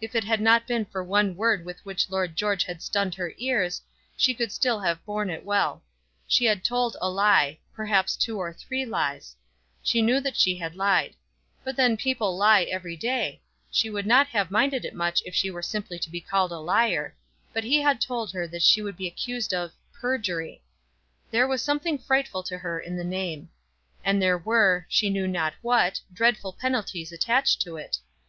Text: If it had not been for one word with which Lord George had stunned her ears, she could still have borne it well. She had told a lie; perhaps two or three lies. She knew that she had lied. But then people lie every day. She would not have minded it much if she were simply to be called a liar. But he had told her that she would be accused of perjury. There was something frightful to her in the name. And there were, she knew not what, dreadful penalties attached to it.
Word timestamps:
If 0.00 0.16
it 0.16 0.24
had 0.24 0.40
not 0.40 0.66
been 0.66 0.84
for 0.84 1.04
one 1.04 1.36
word 1.36 1.64
with 1.64 1.78
which 1.84 2.10
Lord 2.10 2.34
George 2.34 2.64
had 2.64 2.82
stunned 2.82 3.14
her 3.14 3.32
ears, 3.38 3.82
she 4.16 4.34
could 4.34 4.50
still 4.50 4.80
have 4.80 5.04
borne 5.06 5.30
it 5.30 5.44
well. 5.44 5.84
She 6.26 6.44
had 6.46 6.64
told 6.64 6.96
a 7.00 7.08
lie; 7.08 7.60
perhaps 7.72 8.16
two 8.16 8.36
or 8.36 8.52
three 8.52 8.84
lies. 8.84 9.36
She 9.80 10.02
knew 10.02 10.18
that 10.22 10.36
she 10.36 10.56
had 10.56 10.74
lied. 10.74 11.14
But 11.62 11.76
then 11.76 11.96
people 11.96 12.36
lie 12.36 12.64
every 12.64 12.96
day. 12.96 13.42
She 13.70 13.88
would 13.90 14.06
not 14.08 14.26
have 14.26 14.50
minded 14.50 14.84
it 14.84 14.92
much 14.92 15.22
if 15.24 15.36
she 15.36 15.52
were 15.52 15.62
simply 15.62 16.00
to 16.00 16.10
be 16.10 16.20
called 16.20 16.50
a 16.50 16.58
liar. 16.58 17.14
But 17.52 17.62
he 17.62 17.80
had 17.80 18.00
told 18.00 18.32
her 18.32 18.48
that 18.48 18.60
she 18.62 18.82
would 18.82 18.96
be 18.96 19.06
accused 19.06 19.54
of 19.54 19.70
perjury. 19.92 20.64
There 21.30 21.46
was 21.46 21.62
something 21.62 21.96
frightful 21.98 22.42
to 22.42 22.58
her 22.58 22.80
in 22.80 22.96
the 22.96 23.04
name. 23.04 23.50
And 24.04 24.20
there 24.20 24.36
were, 24.36 24.84
she 24.88 25.10
knew 25.10 25.28
not 25.28 25.54
what, 25.62 26.00
dreadful 26.12 26.54
penalties 26.54 27.12
attached 27.12 27.60
to 27.62 27.76
it. 27.76 27.98